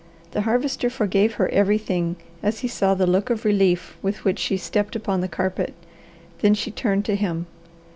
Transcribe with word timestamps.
The 0.31 0.41
Harvester 0.41 0.89
forgave 0.89 1.35
her 1.35 1.47
everything 1.49 2.15
as 2.41 2.61
he 2.61 2.67
saw 2.67 2.95
the 2.95 3.05
look 3.05 3.29
of 3.29 3.45
relief 3.45 3.99
with 4.01 4.25
which 4.25 4.39
she 4.39 4.57
stepped 4.57 4.95
upon 4.95 5.21
the 5.21 5.27
carpet. 5.27 5.75
Then 6.39 6.55
she 6.55 6.71
turned 6.71 7.05
to 7.05 7.15
him. 7.15 7.45